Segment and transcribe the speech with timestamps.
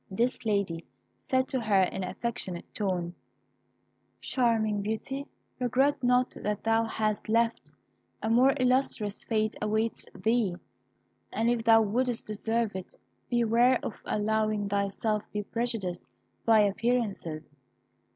[0.09, 0.83] This lady
[1.19, 3.13] said to her in an affectionate tone
[4.19, 5.27] "Charming Beauty,
[5.59, 7.69] regret not that thou hast left;
[8.19, 10.55] a more illustrious fate awaits thee;
[11.31, 12.95] but if thou wouldst deserve it,
[13.29, 16.03] beware of allowing thyself to be prejudiced
[16.45, 17.55] by appearances."